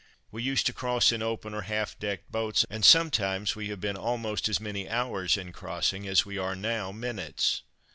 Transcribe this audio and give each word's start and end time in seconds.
We 0.31 0.41
used 0.41 0.65
to 0.65 0.73
cross 0.73 1.11
in 1.11 1.21
open 1.21 1.53
or 1.53 1.61
half 1.61 1.99
decked 1.99 2.31
boats, 2.31 2.65
and 2.71 2.83
sometimes 2.83 3.55
we 3.55 3.67
have 3.67 3.79
been 3.79 3.95
almost 3.97 4.49
as 4.49 4.59
many 4.59 4.89
hours 4.89 5.37
in 5.37 5.53
crossing 5.53 6.07
as 6.07 6.25
we 6.25 6.39
are 6.39 6.55
now 6.55 6.91
minutes. 6.91 7.61